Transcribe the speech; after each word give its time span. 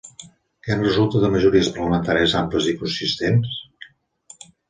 Què 0.67 0.71
en 0.75 0.79
resulta 0.85 1.19
de 1.23 1.29
majories 1.35 1.69
parlamentàries 1.75 2.35
àmplies 2.41 2.71
i 2.71 2.75
consistents? 2.81 3.55